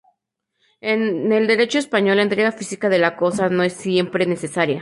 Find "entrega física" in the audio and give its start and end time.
2.23-2.89